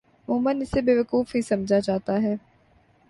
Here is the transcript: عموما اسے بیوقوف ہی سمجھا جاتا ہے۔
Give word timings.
عموما 0.27 0.51
اسے 0.61 0.81
بیوقوف 0.81 1.35
ہی 1.35 1.41
سمجھا 1.41 1.79
جاتا 1.79 2.21
ہے۔ 2.21 2.35